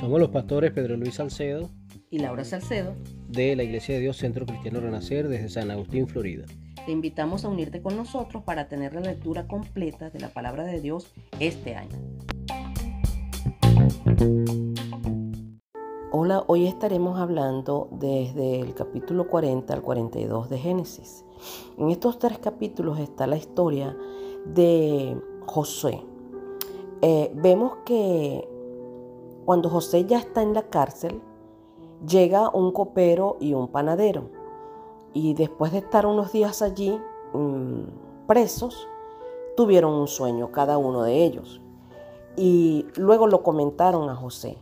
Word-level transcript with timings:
Somos 0.00 0.20
los 0.20 0.30
pastores 0.30 0.72
Pedro 0.72 0.96
Luis 0.96 1.14
Salcedo 1.14 1.68
y 2.10 2.18
Laura 2.18 2.44
Salcedo 2.44 2.94
de 3.28 3.54
la 3.54 3.62
Iglesia 3.62 3.94
de 3.94 4.00
Dios 4.00 4.16
Centro 4.16 4.46
Cristiano 4.46 4.80
Renacer 4.80 5.28
desde 5.28 5.48
San 5.48 5.70
Agustín, 5.70 6.08
Florida. 6.08 6.46
Te 6.86 6.92
invitamos 6.92 7.44
a 7.44 7.48
unirte 7.48 7.82
con 7.82 7.96
nosotros 7.96 8.42
para 8.42 8.68
tener 8.68 8.94
la 8.94 9.02
lectura 9.02 9.46
completa 9.46 10.08
de 10.08 10.20
la 10.20 10.28
palabra 10.28 10.64
de 10.64 10.80
Dios 10.80 11.12
este 11.38 11.74
año. 11.74 11.98
Hola, 16.10 16.42
hoy 16.46 16.66
estaremos 16.66 17.20
hablando 17.20 17.90
desde 17.92 18.60
el 18.60 18.74
capítulo 18.74 19.28
40 19.28 19.74
al 19.74 19.82
42 19.82 20.48
de 20.48 20.58
Génesis. 20.58 21.24
En 21.76 21.90
estos 21.90 22.18
tres 22.18 22.38
capítulos 22.38 22.98
está 22.98 23.26
la 23.26 23.36
historia 23.36 23.94
de 24.46 25.16
José. 25.48 26.04
Eh, 27.00 27.32
vemos 27.34 27.78
que 27.84 28.48
cuando 29.44 29.70
José 29.70 30.04
ya 30.04 30.18
está 30.18 30.42
en 30.42 30.54
la 30.54 30.62
cárcel, 30.62 31.20
llega 32.06 32.50
un 32.50 32.70
copero 32.72 33.36
y 33.40 33.54
un 33.54 33.68
panadero. 33.68 34.30
Y 35.14 35.34
después 35.34 35.72
de 35.72 35.78
estar 35.78 36.06
unos 36.06 36.32
días 36.32 36.62
allí 36.62 37.00
mm, 37.32 38.26
presos, 38.26 38.86
tuvieron 39.56 39.94
un 39.94 40.06
sueño 40.06 40.52
cada 40.52 40.78
uno 40.78 41.02
de 41.02 41.24
ellos. 41.24 41.60
Y 42.36 42.86
luego 42.96 43.26
lo 43.26 43.42
comentaron 43.42 44.08
a 44.10 44.14
José. 44.14 44.58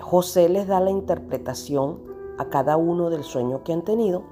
José 0.00 0.48
les 0.48 0.66
da 0.66 0.80
la 0.80 0.90
interpretación 0.90 2.00
a 2.38 2.46
cada 2.48 2.76
uno 2.76 3.10
del 3.10 3.24
sueño 3.24 3.62
que 3.62 3.72
han 3.72 3.82
tenido. 3.82 4.22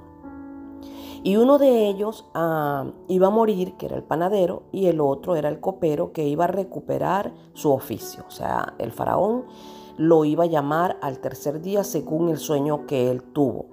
Y 1.23 1.35
uno 1.35 1.59
de 1.59 1.87
ellos 1.87 2.25
ah, 2.33 2.85
iba 3.07 3.27
a 3.27 3.31
morir, 3.31 3.73
que 3.73 3.85
era 3.85 3.95
el 3.95 4.03
panadero, 4.03 4.63
y 4.71 4.87
el 4.87 4.99
otro 4.99 5.35
era 5.35 5.49
el 5.49 5.59
copero, 5.59 6.13
que 6.13 6.27
iba 6.27 6.45
a 6.45 6.47
recuperar 6.47 7.33
su 7.53 7.71
oficio. 7.71 8.23
O 8.27 8.31
sea, 8.31 8.73
el 8.79 8.91
faraón 8.91 9.45
lo 9.97 10.25
iba 10.25 10.45
a 10.45 10.47
llamar 10.47 10.97
al 11.01 11.19
tercer 11.19 11.61
día 11.61 11.83
según 11.83 12.29
el 12.29 12.37
sueño 12.37 12.87
que 12.87 13.11
él 13.11 13.21
tuvo. 13.21 13.65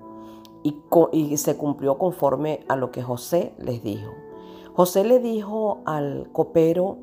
Y, 1.12 1.36
se 1.38 1.56
cumplió 1.56 1.96
conforme 1.96 2.60
a 2.68 2.76
lo 2.76 2.90
que 2.90 3.02
José 3.02 3.54
les 3.58 3.82
dijo. 3.82 4.12
José 4.74 5.04
le 5.04 5.18
dijo 5.18 5.78
al 5.86 6.28
copero, 6.32 6.98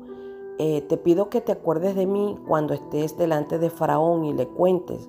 eh, 0.58 0.82
te 0.82 0.96
pido 0.96 1.28
que 1.28 1.40
te 1.40 1.52
acuerdes 1.52 1.96
de 1.96 2.06
mí 2.06 2.38
cuando 2.46 2.74
estés 2.74 3.18
delante 3.18 3.58
de 3.58 3.70
Faraón 3.70 4.24
y 4.24 4.32
le 4.32 4.46
cuentes 4.46 5.08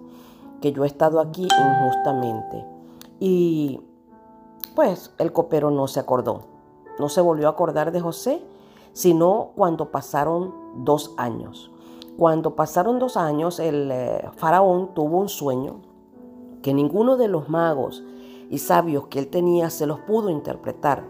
que 0.62 0.72
yo 0.72 0.84
he 0.84 0.88
estado 0.88 1.20
aquí 1.20 1.44
injustamente. 1.44 2.66
Y 3.20 3.80
pues 4.78 5.11
el 5.17 5.33
copero 5.33 5.72
no 5.72 5.88
se 5.88 6.00
acordó, 6.00 6.42
no 7.00 7.09
se 7.09 7.20
volvió 7.20 7.47
a 7.47 7.52
acordar 7.53 7.92
de 7.92 8.00
José, 8.00 8.44
sino 8.94 9.50
cuando 9.56 9.89
pasaron 9.89 10.53
dos 10.86 11.16
años. 11.17 11.72
Cuando 12.16 12.56
pasaron 12.56 13.00
dos 13.00 13.17
años, 13.17 13.59
el 13.59 13.89
eh, 13.92 14.30
faraón 14.36 14.94
tuvo 14.94 15.17
un 15.17 15.30
sueño 15.30 15.78
que 16.61 16.75
ninguno 16.75 17.17
de 17.17 17.28
los 17.28 17.50
magos 17.50 18.03
y 18.52 18.59
sabios 18.59 19.08
que 19.08 19.17
él 19.17 19.30
tenía 19.30 19.72
se 19.72 19.88
los 19.88 20.00
pudo 20.02 20.30
interpretar. 20.30 21.05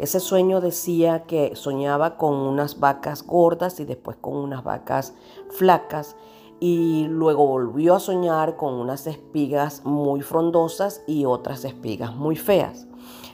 Ese 0.00 0.18
sueño 0.18 0.60
decía 0.60 1.22
que 1.22 1.54
soñaba 1.54 2.16
con 2.16 2.34
unas 2.34 2.80
vacas 2.80 3.24
gordas 3.24 3.78
y 3.78 3.84
después 3.84 4.16
con 4.20 4.34
unas 4.34 4.64
vacas 4.64 5.14
flacas 5.48 6.16
y 6.58 7.06
luego 7.08 7.46
volvió 7.46 7.94
a 7.94 8.00
soñar 8.00 8.56
con 8.56 8.74
unas 8.74 9.06
espigas 9.06 9.84
muy 9.84 10.22
frondosas 10.22 11.04
y 11.06 11.24
otras 11.24 11.64
espigas 11.64 12.16
muy 12.16 12.34
feas. 12.34 12.88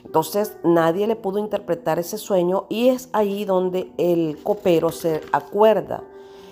Entonces 0.05 0.57
nadie 0.63 1.07
le 1.07 1.15
pudo 1.15 1.39
interpretar 1.39 1.99
ese 1.99 2.17
sueño 2.17 2.65
y 2.69 2.89
es 2.89 3.09
ahí 3.13 3.45
donde 3.45 3.91
el 3.97 4.37
copero 4.43 4.89
se 4.91 5.21
acuerda 5.31 6.03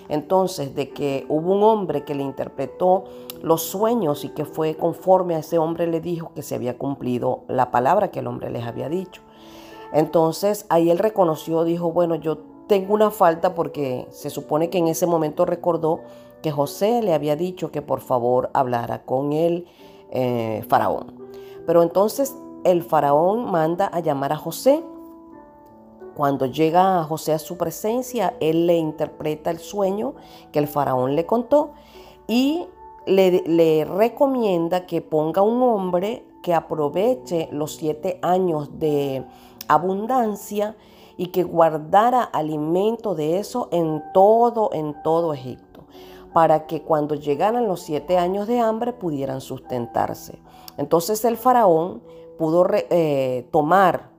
entonces 0.08 0.74
de 0.74 0.90
que 0.90 1.26
hubo 1.28 1.52
un 1.54 1.62
hombre 1.62 2.04
que 2.04 2.14
le 2.14 2.22
interpretó 2.22 3.04
los 3.42 3.62
sueños 3.62 4.24
y 4.24 4.30
que 4.30 4.44
fue 4.44 4.74
conforme 4.74 5.34
a 5.34 5.40
ese 5.40 5.58
hombre 5.58 5.86
le 5.86 6.00
dijo 6.00 6.32
que 6.34 6.42
se 6.42 6.54
había 6.54 6.78
cumplido 6.78 7.44
la 7.48 7.70
palabra 7.70 8.10
que 8.10 8.20
el 8.20 8.26
hombre 8.26 8.50
les 8.50 8.64
había 8.64 8.88
dicho. 8.88 9.22
Entonces 9.92 10.66
ahí 10.68 10.90
él 10.90 10.98
reconoció, 10.98 11.64
dijo, 11.64 11.92
bueno, 11.92 12.14
yo 12.16 12.38
tengo 12.66 12.94
una 12.94 13.10
falta 13.10 13.54
porque 13.54 14.06
se 14.10 14.30
supone 14.30 14.70
que 14.70 14.78
en 14.78 14.88
ese 14.88 15.06
momento 15.06 15.44
recordó 15.44 16.00
que 16.42 16.50
José 16.50 17.02
le 17.02 17.14
había 17.14 17.36
dicho 17.36 17.70
que 17.70 17.82
por 17.82 18.00
favor 18.00 18.50
hablara 18.54 19.04
con 19.04 19.32
el 19.32 19.66
eh, 20.10 20.64
faraón. 20.68 21.28
Pero 21.66 21.82
entonces 21.82 22.34
el 22.64 22.82
faraón 22.82 23.50
manda 23.50 23.86
a 23.86 24.00
llamar 24.00 24.32
a 24.32 24.36
José. 24.36 24.82
Cuando 26.14 26.46
llega 26.46 27.04
José 27.04 27.32
a 27.32 27.38
su 27.38 27.56
presencia, 27.56 28.34
él 28.40 28.66
le 28.66 28.76
interpreta 28.76 29.50
el 29.50 29.58
sueño 29.58 30.14
que 30.50 30.58
el 30.58 30.66
faraón 30.66 31.14
le 31.14 31.26
contó 31.26 31.70
y 32.26 32.66
le, 33.06 33.84
recomienda 33.84 34.86
que 34.86 35.00
ponga 35.00 35.42
un 35.42 35.62
hombre 35.62 36.24
que 36.42 36.54
aproveche 36.54 37.48
los 37.52 37.76
siete 37.76 38.18
años 38.22 38.78
de 38.78 39.24
abundancia 39.66 40.76
y 41.16 41.28
que 41.28 41.42
guardara 41.42 42.22
alimento 42.22 43.14
de 43.14 43.38
eso 43.38 43.68
en 43.72 44.02
todo, 44.12 44.70
en 44.72 45.02
todo 45.02 45.32
Egipto, 45.32 45.84
para 46.32 46.66
que 46.66 46.82
cuando 46.82 47.14
llegaran 47.14 47.66
los 47.66 47.80
siete 47.80 48.18
años 48.18 48.46
de 48.46 48.60
hambre 48.60 48.92
pudieran 48.92 49.40
sustentarse. 49.40 50.38
Entonces 50.76 51.24
el 51.24 51.36
faraón 51.36 52.02
pudo 52.38 52.66
eh, 52.72 53.46
tomar 53.50 54.10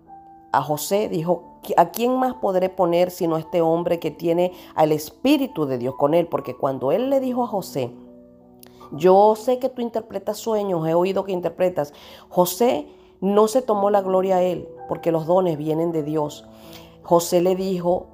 a 0.51 0.61
José, 0.61 1.09
dijo, 1.09 1.59
¿a 1.77 1.89
quién 1.89 2.17
más 2.17 2.35
podré 2.35 2.69
poner 2.69 3.11
sino 3.11 3.35
a 3.35 3.39
este 3.39 3.61
hombre 3.61 3.99
que 3.99 4.11
tiene 4.11 4.51
al 4.75 4.91
Espíritu 4.91 5.65
de 5.65 5.77
Dios 5.77 5.95
con 5.95 6.13
él? 6.13 6.27
Porque 6.27 6.55
cuando 6.55 6.91
él 6.91 7.09
le 7.09 7.19
dijo 7.19 7.43
a 7.43 7.47
José, 7.47 7.91
yo 8.91 9.35
sé 9.35 9.59
que 9.59 9.69
tú 9.69 9.81
interpretas 9.81 10.37
sueños, 10.37 10.87
he 10.87 10.93
oído 10.93 11.23
que 11.23 11.31
interpretas, 11.31 11.93
José 12.29 12.87
no 13.21 13.47
se 13.47 13.61
tomó 13.61 13.89
la 13.89 14.01
gloria 14.01 14.37
a 14.37 14.43
él, 14.43 14.67
porque 14.87 15.11
los 15.11 15.25
dones 15.25 15.57
vienen 15.57 15.91
de 15.91 16.03
Dios. 16.03 16.47
José 17.03 17.41
le 17.41 17.55
dijo, 17.55 18.07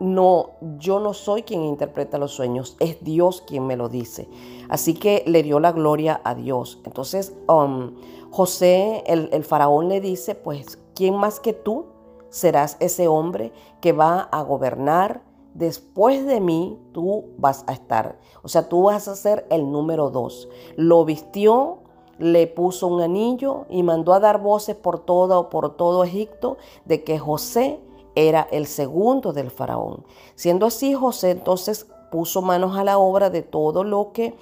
no, 0.00 0.50
yo 0.78 1.00
no 1.00 1.12
soy 1.12 1.42
quien 1.42 1.64
interpreta 1.64 2.18
los 2.18 2.32
sueños, 2.32 2.76
es 2.80 3.02
Dios 3.02 3.42
quien 3.46 3.66
me 3.66 3.76
lo 3.76 3.88
dice. 3.88 4.28
Así 4.68 4.94
que 4.94 5.24
le 5.26 5.42
dio 5.42 5.60
la 5.60 5.72
gloria 5.72 6.20
a 6.24 6.34
Dios. 6.34 6.80
Entonces, 6.84 7.34
um, 7.48 7.94
José, 8.30 9.02
el, 9.06 9.28
el 9.32 9.44
faraón 9.44 9.88
le 9.88 10.00
dice, 10.00 10.34
pues, 10.34 10.78
¿quién 10.94 11.16
más 11.16 11.40
que 11.40 11.52
tú 11.52 11.86
serás 12.30 12.76
ese 12.80 13.08
hombre 13.08 13.52
que 13.80 13.92
va 13.92 14.20
a 14.20 14.42
gobernar? 14.42 15.22
Después 15.54 16.26
de 16.26 16.40
mí, 16.40 16.78
tú 16.92 17.30
vas 17.38 17.64
a 17.66 17.72
estar. 17.72 18.18
O 18.42 18.48
sea, 18.48 18.68
tú 18.68 18.84
vas 18.84 19.08
a 19.08 19.16
ser 19.16 19.46
el 19.50 19.72
número 19.72 20.10
dos. 20.10 20.48
Lo 20.76 21.04
vistió, 21.04 21.78
le 22.18 22.46
puso 22.46 22.86
un 22.86 23.00
anillo 23.00 23.64
y 23.68 23.82
mandó 23.82 24.12
a 24.12 24.20
dar 24.20 24.40
voces 24.40 24.76
por 24.76 25.00
todo, 25.00 25.48
por 25.48 25.76
todo 25.76 26.04
Egipto 26.04 26.58
de 26.84 27.02
que 27.02 27.18
José 27.18 27.80
era 28.26 28.48
el 28.50 28.66
segundo 28.66 29.32
del 29.32 29.50
faraón. 29.50 30.04
Siendo 30.34 30.66
así, 30.66 30.94
José 30.94 31.30
entonces 31.30 31.86
puso 32.10 32.42
manos 32.42 32.76
a 32.76 32.84
la 32.84 32.98
obra 32.98 33.30
de 33.30 33.42
todo 33.42 33.84
lo 33.84 34.12
que 34.12 34.34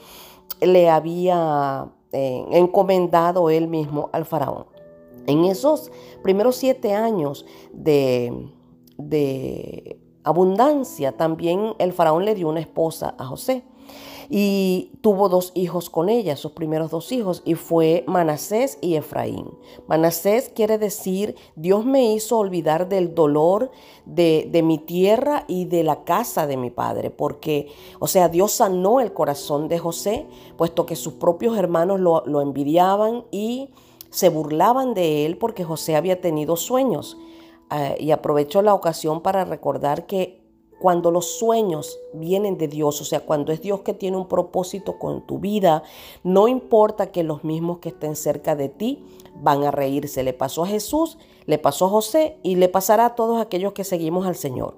le 0.60 0.88
había 0.88 1.88
eh, 2.12 2.44
encomendado 2.52 3.50
él 3.50 3.68
mismo 3.68 4.08
al 4.12 4.24
faraón. 4.24 4.66
En 5.26 5.44
esos 5.44 5.90
primeros 6.22 6.56
siete 6.56 6.94
años 6.94 7.44
de, 7.72 8.48
de 8.96 10.00
abundancia, 10.22 11.12
también 11.12 11.74
el 11.78 11.92
faraón 11.92 12.24
le 12.24 12.34
dio 12.34 12.48
una 12.48 12.60
esposa 12.60 13.14
a 13.18 13.26
José 13.26 13.64
y 14.28 14.92
tuvo 15.00 15.28
dos 15.28 15.52
hijos 15.54 15.90
con 15.90 16.08
ella, 16.08 16.36
sus 16.36 16.52
primeros 16.52 16.90
dos 16.90 17.12
hijos, 17.12 17.42
y 17.44 17.54
fue 17.54 18.04
Manasés 18.06 18.78
y 18.80 18.94
Efraín. 18.94 19.50
Manasés 19.86 20.48
quiere 20.48 20.78
decir, 20.78 21.36
Dios 21.54 21.84
me 21.84 22.12
hizo 22.12 22.38
olvidar 22.38 22.88
del 22.88 23.14
dolor 23.14 23.70
de, 24.04 24.48
de, 24.50 24.62
mi 24.62 24.78
tierra 24.78 25.44
y 25.48 25.66
de 25.66 25.82
la 25.82 26.04
casa 26.04 26.46
de 26.46 26.56
mi 26.56 26.70
padre, 26.70 27.10
porque, 27.10 27.68
o 27.98 28.06
sea, 28.06 28.28
Dios 28.28 28.52
sanó 28.52 29.00
el 29.00 29.12
corazón 29.12 29.68
de 29.68 29.78
José, 29.78 30.26
puesto 30.56 30.86
que 30.86 30.96
sus 30.96 31.14
propios 31.14 31.56
hermanos 31.56 32.00
lo, 32.00 32.24
lo 32.26 32.40
envidiaban 32.40 33.24
y 33.30 33.70
se 34.10 34.28
burlaban 34.28 34.94
de 34.94 35.26
él 35.26 35.36
porque 35.36 35.64
José 35.64 35.96
había 35.96 36.20
tenido 36.20 36.56
sueños. 36.56 37.16
Uh, 37.68 38.00
y 38.00 38.12
aprovechó 38.12 38.62
la 38.62 38.74
ocasión 38.74 39.22
para 39.22 39.44
recordar 39.44 40.06
que 40.06 40.45
cuando 40.78 41.10
los 41.10 41.38
sueños 41.38 41.98
vienen 42.12 42.58
de 42.58 42.68
Dios, 42.68 43.00
o 43.00 43.04
sea, 43.04 43.20
cuando 43.20 43.52
es 43.52 43.60
Dios 43.60 43.80
que 43.80 43.94
tiene 43.94 44.16
un 44.16 44.28
propósito 44.28 44.98
con 44.98 45.26
tu 45.26 45.38
vida, 45.38 45.82
no 46.22 46.48
importa 46.48 47.10
que 47.10 47.22
los 47.22 47.44
mismos 47.44 47.78
que 47.78 47.88
estén 47.90 48.16
cerca 48.16 48.56
de 48.56 48.68
ti 48.68 49.04
van 49.40 49.64
a 49.64 49.70
reírse. 49.70 50.22
Le 50.22 50.32
pasó 50.32 50.64
a 50.64 50.68
Jesús, 50.68 51.18
le 51.46 51.58
pasó 51.58 51.86
a 51.86 51.90
José 51.90 52.38
y 52.42 52.56
le 52.56 52.68
pasará 52.68 53.06
a 53.06 53.14
todos 53.14 53.40
aquellos 53.40 53.72
que 53.72 53.84
seguimos 53.84 54.26
al 54.26 54.36
Señor. 54.36 54.76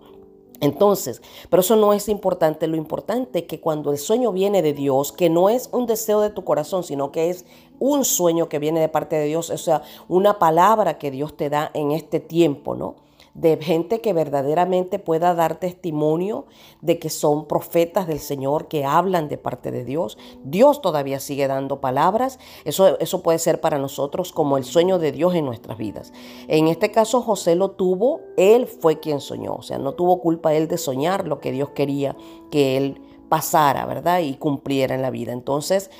Entonces, 0.61 1.23
pero 1.51 1.61
eso 1.61 1.77
no 1.77 1.93
es 1.93 2.09
importante. 2.09 2.67
Lo 2.67 2.77
importante 2.77 3.41
es 3.41 3.45
que 3.45 3.61
cuando 3.61 3.93
el 3.93 3.99
sueño 3.99 4.33
viene 4.33 4.61
de 4.63 4.73
Dios, 4.73 5.13
que 5.13 5.31
no 5.31 5.49
es 5.49 5.69
un 5.73 5.87
deseo 5.87 6.21
de 6.21 6.31
tu 6.31 6.45
corazón, 6.45 6.83
sino 6.83 7.13
que 7.13 7.31
es 7.31 7.45
un 7.79 8.05
sueño 8.05 8.49
que 8.49 8.59
viene 8.59 8.81
de 8.81 8.89
parte 8.89 9.17
de 9.17 9.27
Dios, 9.27 9.51
o 9.51 9.59
sea, 9.59 9.83
una 10.09 10.39
palabra 10.39 10.99
que 10.99 11.13
Dios 11.13 11.37
te 11.37 11.49
da 11.49 11.71
en 11.75 11.93
este 11.93 12.19
tiempo, 12.19 12.75
¿no? 12.75 13.08
De 13.41 13.57
gente 13.59 14.01
que 14.01 14.13
verdaderamente 14.13 14.99
pueda 14.99 15.33
dar 15.33 15.61
testimonio 15.61 16.47
de 16.81 16.99
que 16.99 17.09
son 17.09 17.47
profetas 17.47 18.09
del 18.09 18.19
Señor, 18.19 18.67
que 18.67 18.85
hablan 18.85 19.29
de 19.29 19.39
parte 19.39 19.71
de 19.71 19.85
Dios. 19.85 20.19
Dios 20.43 20.83
todavía 20.83 21.21
sigue 21.21 21.47
dando 21.47 21.81
palabras. 21.81 22.41
Eso, 22.65 22.99
eso 22.99 23.23
puede 23.23 23.39
ser 23.39 23.61
para 23.61 23.79
nosotros 23.79 24.33
como 24.33 24.57
el 24.57 24.65
sueño 24.65 24.99
de 24.99 25.13
Dios 25.13 25.37
en 25.37 25.45
nuestras 25.45 25.79
vidas. 25.79 26.13
En 26.49 26.67
este 26.67 26.91
caso 26.91 27.23
José 27.23 27.55
lo 27.55 27.71
tuvo, 27.71 28.21
él 28.37 28.67
fue 28.67 28.99
quien 28.99 29.21
soñó, 29.21 29.55
o 29.55 29.63
sea, 29.63 29.79
no 29.79 29.95
tuvo 29.95 30.21
culpa 30.21 30.55
él 30.55 30.67
de 30.67 30.79
soñar 30.79 31.29
lo 31.29 31.39
que 31.39 31.53
Dios 31.53 31.71
quería 31.71 32.17
que 32.51 32.77
él 32.77 33.01
pasara, 33.29 33.87
¿verdad? 33.87 34.21
Y 34.21 34.35
cumpliera 34.35 34.97
en 34.97 35.03
la 35.03 35.11
vida. 35.11 35.33
Entonces, 35.33 35.91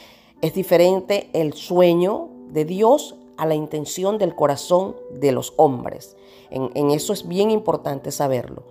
es 0.41 0.55
diferente 0.55 1.31
el 1.35 1.53
sueño 1.53 2.31
de 2.51 2.65
Dios 2.65 3.18
a 3.39 3.47
la 3.47 3.55
intención 3.55 4.19
del 4.19 4.35
corazón 4.35 4.97
de 5.11 5.33
los 5.33 5.55
hombres. 5.57 6.17
En, 6.51 6.91
eso 6.91 7.13
es 7.13 7.27
bien 7.27 7.51
importante 7.51 8.11
saberlo. 8.11 8.63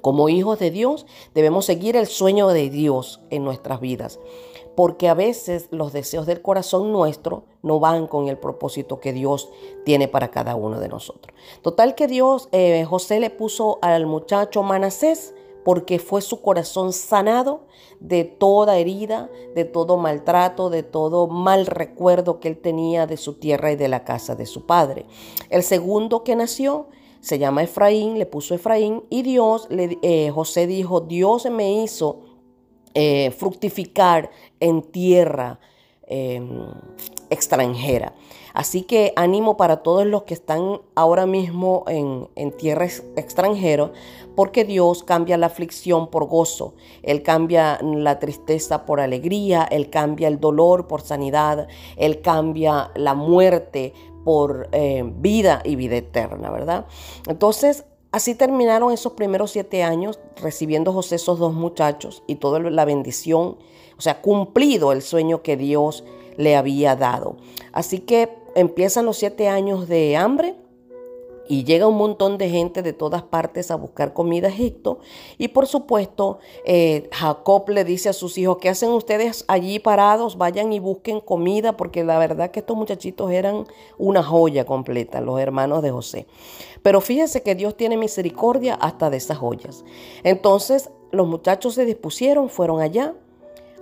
Como 0.00 0.28
hijos 0.28 0.58
de 0.58 0.70
Dios 0.70 1.06
debemos 1.34 1.64
seguir 1.64 1.96
el 1.96 2.06
sueño 2.06 2.48
de 2.48 2.68
Dios 2.70 3.20
en 3.30 3.42
nuestras 3.44 3.80
vidas, 3.80 4.20
porque 4.76 5.08
a 5.08 5.14
veces 5.14 5.68
los 5.70 5.92
deseos 5.92 6.26
del 6.26 6.42
corazón 6.42 6.92
nuestro 6.92 7.44
no 7.62 7.80
van 7.80 8.06
con 8.06 8.28
el 8.28 8.36
propósito 8.36 9.00
que 9.00 9.12
Dios 9.12 9.48
tiene 9.84 10.06
para 10.06 10.30
cada 10.30 10.56
uno 10.56 10.78
de 10.78 10.88
nosotros. 10.88 11.34
Total 11.62 11.94
que 11.94 12.06
Dios, 12.06 12.48
eh, 12.52 12.84
José 12.84 13.18
le 13.18 13.30
puso 13.30 13.78
al 13.80 14.04
muchacho 14.04 14.62
Manasés, 14.62 15.34
porque 15.64 15.98
fue 15.98 16.22
su 16.22 16.42
corazón 16.42 16.92
sanado 16.92 17.66
de 18.00 18.24
toda 18.24 18.78
herida, 18.78 19.30
de 19.54 19.64
todo 19.64 19.96
maltrato, 19.96 20.68
de 20.70 20.82
todo 20.82 21.26
mal 21.26 21.66
recuerdo 21.66 22.38
que 22.38 22.48
él 22.48 22.58
tenía 22.58 23.06
de 23.06 23.16
su 23.16 23.34
tierra 23.34 23.72
y 23.72 23.76
de 23.76 23.88
la 23.88 24.04
casa 24.04 24.34
de 24.34 24.46
su 24.46 24.66
padre. 24.66 25.06
El 25.48 25.62
segundo 25.62 26.22
que 26.22 26.36
nació 26.36 26.88
se 27.20 27.38
llama 27.38 27.62
Efraín, 27.62 28.18
le 28.18 28.26
puso 28.26 28.54
Efraín 28.54 29.04
y 29.08 29.22
Dios, 29.22 29.66
le, 29.70 29.98
eh, 30.02 30.30
José 30.30 30.66
dijo, 30.66 31.00
Dios 31.00 31.46
me 31.50 31.82
hizo 31.82 32.20
eh, 32.92 33.30
fructificar 33.30 34.30
en 34.60 34.82
tierra 34.82 35.58
em, 36.06 36.66
extranjera. 37.30 38.14
Así 38.52 38.82
que 38.82 39.12
ánimo 39.16 39.56
para 39.56 39.78
todos 39.78 40.06
los 40.06 40.22
que 40.22 40.34
están 40.34 40.80
ahora 40.94 41.26
mismo 41.26 41.84
en, 41.88 42.28
en 42.36 42.52
tierra 42.52 42.84
extranjera, 42.84 43.90
porque 44.36 44.64
Dios 44.64 45.02
cambia 45.02 45.36
la 45.36 45.46
aflicción 45.46 46.08
por 46.08 46.26
gozo, 46.26 46.74
Él 47.02 47.22
cambia 47.22 47.80
la 47.82 48.20
tristeza 48.20 48.86
por 48.86 49.00
alegría, 49.00 49.64
Él 49.64 49.90
cambia 49.90 50.28
el 50.28 50.38
dolor 50.38 50.86
por 50.86 51.00
sanidad, 51.00 51.66
Él 51.96 52.20
cambia 52.20 52.92
la 52.94 53.14
muerte 53.14 53.92
por 54.24 54.68
eh, 54.72 55.02
vida 55.04 55.60
y 55.64 55.74
vida 55.76 55.96
eterna, 55.96 56.50
¿verdad? 56.50 56.86
Entonces, 57.26 57.84
Así 58.14 58.36
terminaron 58.36 58.92
esos 58.92 59.14
primeros 59.14 59.50
siete 59.50 59.82
años 59.82 60.20
recibiendo 60.40 60.92
José 60.92 61.16
esos 61.16 61.40
dos 61.40 61.52
muchachos 61.52 62.22
y 62.28 62.36
toda 62.36 62.60
la 62.60 62.84
bendición, 62.84 63.56
o 63.98 64.00
sea, 64.00 64.22
cumplido 64.22 64.92
el 64.92 65.02
sueño 65.02 65.42
que 65.42 65.56
Dios 65.56 66.04
le 66.36 66.56
había 66.56 66.96
dado. 66.96 67.36
Así 67.72 68.00
que 68.00 68.30
empiezan 68.54 69.06
los 69.06 69.18
siete 69.18 69.48
años 69.48 69.88
de 69.88 70.16
hambre 70.16 70.56
y 71.46 71.64
llega 71.64 71.86
un 71.86 71.96
montón 71.96 72.38
de 72.38 72.48
gente 72.48 72.82
de 72.82 72.92
todas 72.92 73.22
partes 73.22 73.70
a 73.70 73.76
buscar 73.76 74.12
comida 74.12 74.48
a 74.48 74.50
Egipto. 74.50 74.98
Y 75.38 75.48
por 75.48 75.66
supuesto, 75.66 76.38
eh, 76.64 77.08
Jacob 77.12 77.68
le 77.68 77.84
dice 77.84 78.08
a 78.08 78.12
sus 78.12 78.38
hijos, 78.38 78.58
¿qué 78.60 78.70
hacen 78.70 78.90
ustedes 78.90 79.44
allí 79.48 79.78
parados? 79.78 80.38
Vayan 80.38 80.72
y 80.72 80.78
busquen 80.78 81.20
comida, 81.20 81.76
porque 81.76 82.04
la 82.04 82.18
verdad 82.18 82.50
que 82.50 82.60
estos 82.60 82.76
muchachitos 82.76 83.30
eran 83.30 83.66
una 83.98 84.22
joya 84.22 84.64
completa, 84.64 85.20
los 85.20 85.38
hermanos 85.40 85.82
de 85.82 85.90
José. 85.90 86.26
Pero 86.82 87.00
fíjense 87.00 87.42
que 87.42 87.54
Dios 87.54 87.76
tiene 87.76 87.96
misericordia 87.96 88.74
hasta 88.74 89.10
de 89.10 89.18
esas 89.18 89.38
joyas. 89.38 89.84
Entonces 90.22 90.90
los 91.10 91.26
muchachos 91.26 91.74
se 91.74 91.84
dispusieron, 91.84 92.48
fueron 92.48 92.80
allá. 92.80 93.14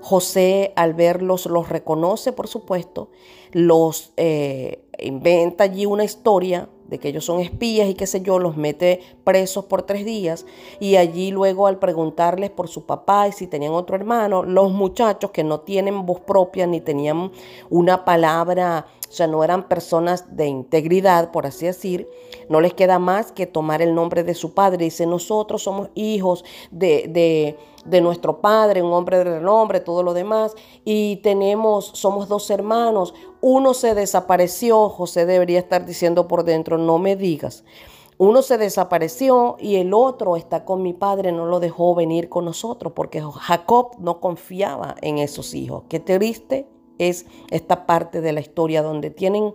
José 0.03 0.73
al 0.75 0.95
verlos 0.95 1.47
los 1.47 1.69
reconoce, 1.69 2.33
por 2.33 2.49
supuesto, 2.49 3.11
los 3.53 4.13
eh, 4.17 4.85
inventa 4.99 5.65
allí 5.65 5.87
una 5.87 6.03
historia 6.05 6.69
de 6.89 6.99
que 6.99 7.09
ellos 7.09 7.25
son 7.25 7.41
espías 7.41 7.89
y 7.89 7.95
qué 7.95 8.07
sé 8.07 8.21
yo, 8.21 8.39
los 8.39 8.57
mete 8.57 9.01
presos 9.25 9.65
por 9.65 9.85
tres 9.85 10.05
días 10.05 10.45
y 10.79 10.97
allí 10.97 11.31
luego 11.31 11.67
al 11.67 11.79
preguntarles 11.79 12.51
por 12.51 12.69
su 12.69 12.85
papá 12.85 13.29
y 13.29 13.33
si 13.33 13.47
tenían 13.47 13.73
otro 13.73 13.97
hermano, 13.97 14.43
los 14.43 14.73
muchachos 14.73 15.31
que 15.31 15.45
no 15.45 15.61
tienen 15.61 16.05
voz 16.05 16.21
propia 16.21 16.67
ni 16.67 16.81
tenían 16.83 17.31
una 17.71 18.05
palabra, 18.05 18.87
o 19.09 19.15
sea, 19.15 19.27
no 19.27 19.45
eran 19.45 19.69
personas 19.69 20.37
de 20.37 20.47
integridad, 20.47 21.31
por 21.33 21.47
así 21.47 21.67
decir, 21.67 22.09
no 22.49 22.61
les 22.61 22.75
queda 22.75 22.99
más 22.99 23.31
que 23.31 23.47
tomar 23.47 23.83
el 23.83 23.95
nombre 23.95 24.25
de 24.25 24.35
su 24.35 24.55
padre. 24.55 24.85
Dice, 24.85 25.07
nosotros 25.07 25.63
somos 25.63 25.91
hijos 25.95 26.45
de, 26.71 27.07
de, 27.09 27.59
de 27.85 28.01
nuestro 28.01 28.41
padre, 28.41 28.83
un 28.83 28.93
hombre 28.93 29.19
de 29.19 29.25
renombre, 29.25 29.81
todo 29.81 30.03
lo 30.03 30.15
demás, 30.15 30.55
y 30.85 31.17
tenemos, 31.17 31.87
somos 31.95 32.29
dos 32.29 32.49
hermanos, 32.51 33.15
uno 33.41 33.75
se 33.75 33.95
desapareció, 33.95 34.89
José 34.89 35.27
debería 35.27 35.59
estar 35.59 35.85
diciendo 35.85 36.29
por 36.29 36.45
dentro, 36.45 36.79
no 36.79 36.99
me 36.99 37.17
digas. 37.17 37.65
Uno 38.19 38.43
se 38.43 38.57
desapareció 38.57 39.57
y 39.59 39.77
el 39.77 39.93
otro 39.93 40.37
está 40.37 40.65
con 40.65 40.83
mi 40.83 40.93
padre, 40.93 41.33
no 41.33 41.47
lo 41.47 41.59
dejó 41.59 41.95
venir 41.95 42.29
con 42.29 42.45
nosotros 42.45 42.93
porque 42.95 43.21
Jacob 43.21 43.97
no 43.99 44.21
confiaba 44.21 44.95
en 45.01 45.19
esos 45.19 45.55
hijos. 45.55 45.85
Qué 45.89 45.99
triste 45.99 46.69
es 46.99 47.27
esta 47.51 47.85
parte 47.85 48.21
de 48.21 48.33
la 48.33 48.41
historia 48.41 48.83
donde 48.83 49.11
tienen 49.11 49.55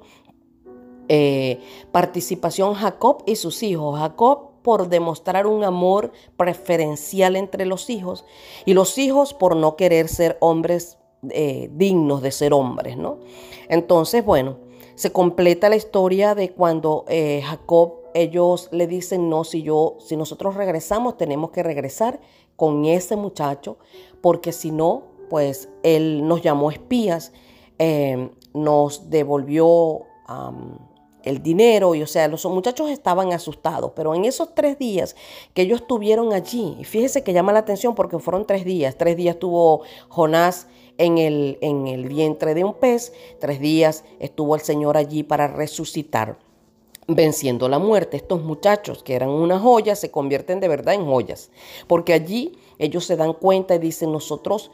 eh, 1.08 1.62
participación 1.94 2.74
Jacob 2.74 3.24
y 3.26 3.38
sus 3.38 3.64
hijos. 3.64 3.98
Jacob 3.98 4.47
por 4.68 4.90
demostrar 4.90 5.48
un 5.48 5.64
amor 5.64 6.12
preferencial 6.36 7.38
entre 7.38 7.66
los 7.66 7.90
hijos 7.90 8.26
y 8.66 8.74
los 8.74 8.98
hijos 8.98 9.34
por 9.34 9.56
no 9.56 9.78
querer 9.78 10.10
ser 10.10 10.36
hombres 10.42 10.98
eh, 11.30 11.70
dignos 11.72 12.22
de 12.22 12.32
ser 12.32 12.52
hombres, 12.52 12.98
¿no? 12.98 13.20
Entonces, 13.70 14.26
bueno, 14.26 14.58
se 14.96 15.14
completa 15.14 15.70
la 15.70 15.78
historia 15.78 16.36
de 16.36 16.52
cuando 16.52 17.06
eh, 17.08 17.44
Jacob, 17.46 17.94
ellos 18.14 18.68
le 18.74 18.88
dicen, 18.88 19.30
no, 19.30 19.46
si 19.46 19.62
yo, 19.62 19.96
si 20.02 20.18
nosotros 20.18 20.56
regresamos, 20.56 21.16
tenemos 21.16 21.52
que 21.52 21.64
regresar 21.64 22.20
con 22.58 22.84
ese 22.84 23.16
muchacho, 23.16 23.78
porque 24.20 24.52
si 24.52 24.72
no, 24.72 25.04
pues 25.30 25.70
él 25.84 26.28
nos 26.28 26.42
llamó 26.42 26.72
espías, 26.72 27.32
eh, 27.80 28.32
nos 28.54 29.10
devolvió 29.10 30.02
el 31.28 31.44
dinero, 31.44 31.96
y 31.96 32.02
o 32.02 32.08
sea, 32.08 32.28
los 32.28 32.46
muchachos 32.46 32.90
estaban 32.90 33.34
asustados, 33.34 33.92
pero 33.96 34.16
en 34.16 34.26
esos 34.26 34.56
tres 34.56 34.78
días 34.80 35.16
que 35.54 35.64
ellos 35.64 35.82
estuvieron 35.82 36.34
allí, 36.34 36.76
y 36.80 36.84
fíjese 36.84 37.24
que 37.24 37.34
llama 37.34 37.54
la 37.54 37.60
atención 37.60 37.96
porque 37.96 38.20
fueron 38.20 38.46
tres 38.46 38.66
días, 38.66 38.98
tres 38.98 39.18
días 39.18 39.38
tuvo 39.38 39.82
Jonás 40.10 40.68
en 40.98 41.18
el, 41.18 41.58
en 41.62 41.88
el 41.88 42.08
vientre 42.08 42.54
de 42.54 42.64
un 42.64 42.74
pez. 42.74 43.14
Tres 43.40 43.60
días 43.60 44.04
estuvo 44.20 44.56
el 44.56 44.62
Señor 44.62 44.98
allí 44.98 45.24
para 45.24 45.48
resucitar 45.48 46.38
venciendo 47.08 47.70
la 47.70 47.80
muerte. 47.80 48.18
Estos 48.18 48.42
muchachos 48.44 49.04
que 49.04 49.16
eran 49.16 49.30
una 49.30 49.60
joya 49.60 49.96
se 49.96 50.12
convierten 50.12 50.60
de 50.60 50.68
verdad 50.68 50.96
en 50.96 51.06
joyas, 51.06 51.52
porque 51.88 52.14
allí 52.14 52.58
ellos 52.80 53.06
se 53.06 53.16
dan 53.16 53.34
cuenta 53.34 53.76
y 53.76 53.80
dicen, 53.80 54.12
nosotros 54.12 54.72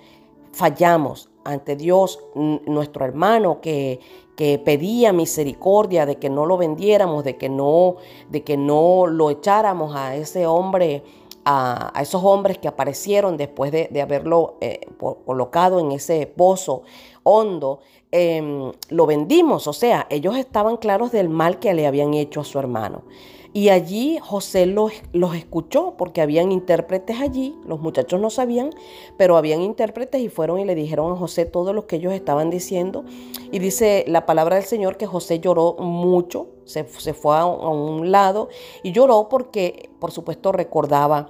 fallamos 0.52 1.30
ante 1.44 1.76
Dios, 1.76 2.20
nuestro 2.36 3.06
hermano 3.06 3.62
que, 3.62 4.00
que 4.36 4.60
pedía 4.60 5.14
misericordia 5.14 6.06
de 6.06 6.18
que 6.18 6.30
no 6.30 6.46
lo 6.46 6.58
vendiéramos, 6.58 7.24
de 7.24 7.38
que 7.38 7.50
no, 7.50 7.98
de 8.30 8.44
que 8.44 8.58
no 8.58 9.08
lo 9.08 9.30
echáramos 9.30 9.96
a 9.96 10.16
ese 10.16 10.48
hombre 10.48 11.04
a, 11.46 12.02
esos 12.02 12.24
hombres 12.24 12.58
que 12.58 12.68
aparecieron 12.68 13.38
después 13.38 13.72
de, 13.72 14.02
haberlo 14.02 14.56
eh, 14.62 14.88
colocado 15.26 15.80
en 15.80 15.92
ese 15.92 16.28
pozo 16.28 16.84
hondo, 17.24 17.80
em, 18.12 18.72
lo 18.90 19.06
vendimos, 19.06 19.68
o 19.68 19.74
sea, 19.74 20.08
ellos 20.10 20.36
estaban 20.36 20.78
claros 20.78 21.12
del 21.12 21.30
mal 21.30 21.60
que 21.60 21.74
le 21.74 21.88
habían 21.88 22.14
hecho 22.14 22.42
a 22.42 22.44
su 22.44 22.60
hermano. 22.60 23.04
Y 23.56 23.70
allí 23.70 24.18
José 24.20 24.66
los, 24.66 24.92
los, 25.12 25.36
escuchó 25.36 25.94
porque 25.96 26.22
habían 26.22 26.52
intérpretes 26.52 27.22
allí, 27.22 27.56
los 27.68 27.80
muchachos 27.80 28.20
no 28.20 28.32
sabían, 28.32 28.72
pero 29.16 29.38
habían 29.38 29.62
intérpretes 29.62 30.22
y 30.22 30.30
fueron 30.30 30.60
y 30.60 30.66
le 30.66 30.74
dijeron 30.74 31.12
a 31.12 31.16
José 31.16 31.46
todo 31.46 31.72
lo 31.72 31.86
que 31.86 31.98
ellos 31.98 32.14
estaban 32.14 32.50
diciendo. 32.50 33.06
Y 33.52 33.60
dice 33.60 34.06
la 34.08 34.26
palabra 34.26 34.56
del 34.56 34.66
Señor 34.66 34.98
que 34.98 35.06
José 35.06 35.40
lloró 35.40 35.76
mucho, 35.78 36.48
se, 36.66 36.84
fue 36.84 37.38
a 37.38 37.46
un 37.46 38.12
lado 38.12 38.50
y 38.82 38.92
lloró 38.92 39.30
porque, 39.30 39.92
por 40.00 40.12
supuesto, 40.12 40.52
recordaba 40.52 41.30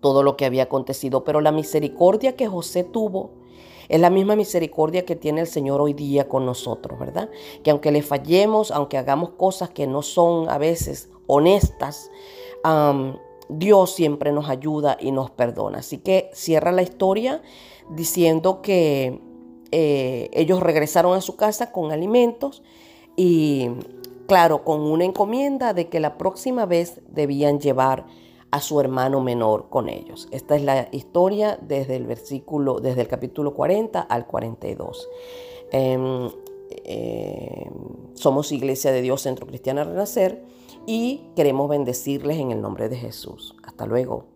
todo 0.00 0.22
lo 0.22 0.38
que 0.38 0.46
había 0.46 0.64
acontecido. 0.64 1.22
Pero 1.22 1.42
la 1.42 1.52
misericordia 1.52 2.34
que 2.34 2.48
José 2.48 2.82
tuvo 2.82 3.42
es 3.88 4.00
la 4.00 4.08
misma 4.08 4.36
misericordia 4.36 5.04
que 5.04 5.16
tiene 5.16 5.42
el 5.42 5.46
Señor 5.46 5.82
hoy 5.82 5.92
día 5.92 6.28
con 6.28 6.46
nosotros, 6.46 6.98
¿verdad? 6.98 7.28
Que 7.62 7.70
aunque 7.70 7.92
le 7.92 8.00
fallemos, 8.00 8.70
aunque 8.70 8.96
hagamos 8.96 9.30
cosas 9.30 9.68
que 9.68 9.86
no 9.86 10.00
son 10.00 10.48
a 10.48 10.56
veces 10.56 11.10
honestas, 11.32 12.10
Dios 13.48 13.94
siempre 13.94 14.32
nos 14.32 14.48
ayuda 14.48 14.96
y 15.00 15.10
nos 15.10 15.30
perdona. 15.30 15.78
Así 15.78 15.98
que 15.98 16.30
cierra 16.32 16.72
la 16.72 16.82
historia 16.82 17.42
diciendo 17.90 18.62
que 18.62 19.20
eh, 19.70 20.30
ellos 20.32 20.60
regresaron 20.60 21.14
a 21.16 21.20
su 21.20 21.36
casa 21.36 21.72
con 21.72 21.92
alimentos 21.92 22.62
y 23.16 23.70
claro, 24.26 24.64
con 24.64 24.80
una 24.80 25.04
encomienda 25.04 25.74
de 25.74 25.88
que 25.88 26.00
la 26.00 26.16
próxima 26.16 26.66
vez 26.66 27.00
debían 27.08 27.60
llevar 27.60 28.06
a 28.50 28.60
su 28.60 28.80
hermano 28.80 29.20
menor 29.20 29.68
con 29.70 29.88
ellos. 29.88 30.28
Esta 30.30 30.56
es 30.56 30.62
la 30.62 30.88
historia 30.92 31.58
desde 31.60 31.96
el 31.96 32.06
versículo, 32.06 32.80
desde 32.80 33.00
el 33.00 33.08
capítulo 33.08 33.54
40 33.54 34.00
al 34.00 34.26
42. 34.26 35.08
Em, 35.70 36.30
em, 36.84 37.72
somos 38.14 38.52
Iglesia 38.52 38.92
de 38.92 39.00
Dios 39.00 39.22
Centro 39.22 39.46
Cristiana 39.46 39.84
Renacer 39.84 40.44
y 40.86 41.22
queremos 41.36 41.68
bendecirles 41.68 42.38
en 42.38 42.50
el 42.50 42.60
nombre 42.60 42.88
de 42.88 42.96
Jesús. 42.96 43.54
Hasta 43.62 43.86
luego. 43.86 44.31